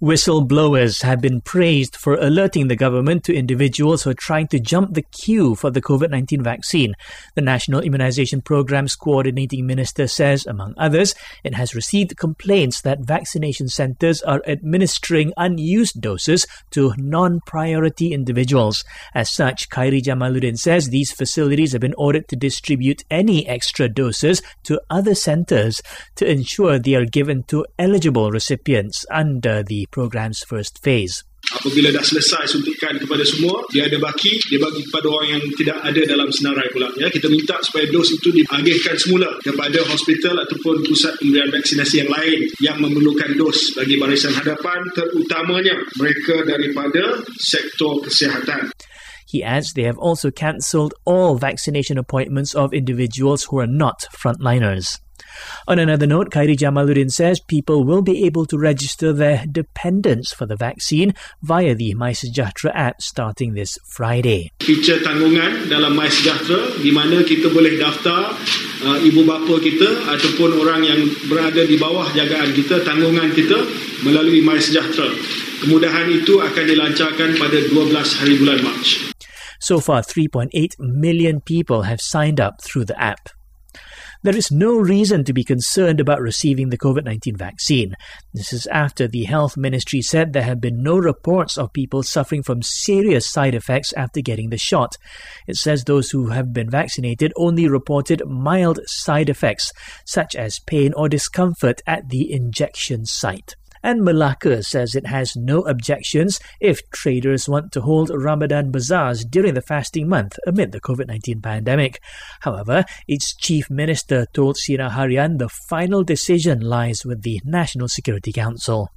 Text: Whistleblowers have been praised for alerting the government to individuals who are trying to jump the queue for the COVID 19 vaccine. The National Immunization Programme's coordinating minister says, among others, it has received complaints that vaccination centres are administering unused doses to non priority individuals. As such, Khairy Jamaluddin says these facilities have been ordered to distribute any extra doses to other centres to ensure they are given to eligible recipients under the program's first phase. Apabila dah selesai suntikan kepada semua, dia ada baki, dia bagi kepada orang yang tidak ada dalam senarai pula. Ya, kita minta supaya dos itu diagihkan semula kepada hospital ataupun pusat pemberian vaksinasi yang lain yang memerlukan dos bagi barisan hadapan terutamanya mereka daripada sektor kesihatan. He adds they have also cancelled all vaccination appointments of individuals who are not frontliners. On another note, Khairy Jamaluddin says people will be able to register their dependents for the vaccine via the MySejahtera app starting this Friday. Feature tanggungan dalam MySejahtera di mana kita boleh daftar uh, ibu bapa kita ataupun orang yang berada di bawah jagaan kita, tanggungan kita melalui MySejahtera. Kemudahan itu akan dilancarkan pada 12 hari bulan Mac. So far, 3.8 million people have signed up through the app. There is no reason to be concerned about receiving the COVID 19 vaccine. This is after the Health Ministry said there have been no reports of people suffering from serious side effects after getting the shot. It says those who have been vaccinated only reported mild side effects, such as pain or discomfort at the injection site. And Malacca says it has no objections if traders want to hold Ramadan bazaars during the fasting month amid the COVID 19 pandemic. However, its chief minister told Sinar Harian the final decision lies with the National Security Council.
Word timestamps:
Whistleblowers 0.00 1.02
have 1.02 1.20
been 1.20 1.42
praised 1.42 1.94
for 1.94 2.14
alerting 2.14 2.68
the 2.68 2.74
government 2.74 3.22
to 3.24 3.34
individuals 3.34 4.02
who 4.02 4.08
are 4.08 4.14
trying 4.14 4.48
to 4.48 4.58
jump 4.58 4.94
the 4.94 5.02
queue 5.02 5.54
for 5.54 5.70
the 5.70 5.82
COVID 5.82 6.08
19 6.08 6.42
vaccine. 6.42 6.94
The 7.34 7.42
National 7.42 7.80
Immunization 7.80 8.40
Programme's 8.40 8.96
coordinating 8.96 9.66
minister 9.66 10.06
says, 10.06 10.46
among 10.46 10.72
others, 10.78 11.14
it 11.44 11.52
has 11.52 11.74
received 11.74 12.16
complaints 12.16 12.80
that 12.80 13.00
vaccination 13.00 13.68
centres 13.68 14.22
are 14.22 14.40
administering 14.46 15.34
unused 15.36 16.00
doses 16.00 16.46
to 16.70 16.94
non 16.96 17.40
priority 17.44 18.14
individuals. 18.14 18.82
As 19.14 19.28
such, 19.28 19.68
Khairy 19.68 20.00
Jamaluddin 20.00 20.56
says 20.56 20.88
these 20.88 21.12
facilities 21.12 21.72
have 21.72 21.82
been 21.82 21.94
ordered 21.98 22.26
to 22.28 22.36
distribute 22.36 23.04
any 23.10 23.46
extra 23.46 23.86
doses 23.86 24.40
to 24.62 24.80
other 24.88 25.14
centres 25.14 25.82
to 26.14 26.26
ensure 26.26 26.78
they 26.78 26.94
are 26.94 27.04
given 27.04 27.42
to 27.48 27.66
eligible 27.78 28.30
recipients 28.30 29.04
under 29.10 29.62
the 29.62 29.88
program's 29.90 30.42
first 30.46 30.78
phase. 30.82 31.22
Apabila 31.50 31.90
dah 31.90 32.04
selesai 32.04 32.46
suntikan 32.46 32.94
kepada 32.94 33.26
semua, 33.26 33.66
dia 33.74 33.90
ada 33.90 33.98
baki, 33.98 34.38
dia 34.46 34.62
bagi 34.62 34.86
kepada 34.86 35.06
orang 35.10 35.28
yang 35.34 35.42
tidak 35.58 35.78
ada 35.82 36.00
dalam 36.06 36.30
senarai 36.30 36.70
pula. 36.70 36.86
Ya, 36.94 37.10
kita 37.10 37.26
minta 37.26 37.58
supaya 37.58 37.90
dos 37.90 38.14
itu 38.14 38.30
diagihkan 38.30 38.94
semula 38.94 39.26
kepada 39.42 39.82
hospital 39.90 40.46
ataupun 40.46 40.86
pusat 40.86 41.18
pemberian 41.18 41.50
vaksinasi 41.50 42.06
yang 42.06 42.10
lain 42.14 42.38
yang 42.62 42.76
memerlukan 42.78 43.34
dos 43.34 43.74
bagi 43.74 43.98
barisan 43.98 44.30
hadapan 44.30 44.78
terutamanya 44.94 45.74
mereka 45.98 46.46
daripada 46.46 47.18
sektor 47.42 47.98
kesihatan. 48.06 48.70
He 49.30 49.44
adds 49.44 49.72
they 49.72 49.84
have 49.86 49.98
also 49.98 50.32
cancelled 50.32 50.92
all 51.06 51.38
vaccination 51.38 51.98
appointments 51.98 52.52
of 52.52 52.74
individuals 52.74 53.44
who 53.44 53.60
are 53.60 53.70
not 53.70 54.10
frontliners. 54.10 54.98
On 55.68 55.78
another 55.78 56.06
note, 56.06 56.30
Khairy 56.30 56.56
Jamaluddin 56.56 57.10
says 57.10 57.38
people 57.38 57.84
will 57.84 58.02
be 58.02 58.24
able 58.26 58.44
to 58.46 58.58
register 58.58 59.12
their 59.12 59.44
dependents 59.46 60.32
for 60.32 60.46
the 60.46 60.56
vaccine 60.56 61.14
via 61.42 61.74
the 61.74 61.94
MySejahtera 61.94 62.72
app 62.74 63.00
starting 63.00 63.54
this 63.54 63.78
Friday. 63.94 64.50
Feature 64.60 64.98
tanggungan 65.06 65.70
dalam 65.70 65.94
MySejahtera 65.94 66.82
di 66.82 66.90
mana 66.90 67.22
kita 67.22 67.54
boleh 67.54 67.78
daftar 67.78 68.34
uh, 68.82 68.98
ibu 68.98 69.22
bapa 69.22 69.54
kita 69.62 70.10
ataupun 70.10 70.58
orang 70.58 70.82
yang 70.82 71.00
berada 71.30 71.62
di 71.62 71.78
bawah 71.78 72.10
jagaan 72.10 72.50
kita, 72.50 72.82
tanggungan 72.82 73.30
kita 73.30 73.62
melalui 74.02 74.42
MySejahtera. 74.42 75.06
Kemudahan 75.60 76.08
itu 76.08 76.40
akan 76.40 76.64
dilancarkan 76.64 77.36
pada 77.36 77.58
12 77.68 78.18
hari 78.18 78.34
bulan 78.40 78.58
Mac. 78.64 79.12
So 79.60 79.78
far, 79.78 80.02
3.8 80.02 80.78
million 80.78 81.40
people 81.40 81.82
have 81.82 82.00
signed 82.00 82.40
up 82.40 82.62
through 82.62 82.86
the 82.86 83.00
app. 83.00 83.28
There 84.22 84.36
is 84.36 84.50
no 84.50 84.76
reason 84.76 85.24
to 85.24 85.32
be 85.32 85.44
concerned 85.44 85.98
about 85.98 86.20
receiving 86.20 86.68
the 86.68 86.76
COVID 86.76 87.04
19 87.04 87.36
vaccine. 87.36 87.94
This 88.34 88.52
is 88.52 88.66
after 88.66 89.08
the 89.08 89.24
Health 89.24 89.56
Ministry 89.56 90.02
said 90.02 90.32
there 90.32 90.42
have 90.42 90.60
been 90.60 90.82
no 90.82 90.98
reports 90.98 91.56
of 91.56 91.72
people 91.72 92.02
suffering 92.02 92.42
from 92.42 92.60
serious 92.62 93.30
side 93.30 93.54
effects 93.54 93.94
after 93.94 94.20
getting 94.20 94.50
the 94.50 94.58
shot. 94.58 94.96
It 95.46 95.56
says 95.56 95.84
those 95.84 96.10
who 96.10 96.26
have 96.28 96.52
been 96.52 96.68
vaccinated 96.68 97.32
only 97.36 97.66
reported 97.66 98.22
mild 98.26 98.80
side 98.86 99.30
effects, 99.30 99.72
such 100.04 100.36
as 100.36 100.58
pain 100.66 100.92
or 100.94 101.08
discomfort 101.08 101.80
at 101.86 102.10
the 102.10 102.30
injection 102.30 103.06
site. 103.06 103.54
And 103.82 104.02
Malacca 104.02 104.62
says 104.62 104.94
it 104.94 105.06
has 105.06 105.36
no 105.36 105.62
objections 105.62 106.38
if 106.60 106.88
traders 106.90 107.48
want 107.48 107.72
to 107.72 107.80
hold 107.80 108.10
Ramadan 108.12 108.70
bazaars 108.70 109.24
during 109.24 109.54
the 109.54 109.62
fasting 109.62 110.08
month 110.08 110.38
amid 110.46 110.72
the 110.72 110.80
COVID 110.80 111.08
19 111.08 111.40
pandemic. 111.40 112.00
However, 112.40 112.84
its 113.08 113.34
chief 113.34 113.70
minister 113.70 114.26
told 114.32 114.56
Sinar 114.56 114.90
Harian 114.90 115.38
the 115.38 115.48
final 115.48 116.04
decision 116.04 116.60
lies 116.60 117.04
with 117.04 117.22
the 117.22 117.40
National 117.44 117.88
Security 117.88 118.32
Council. 118.32 118.90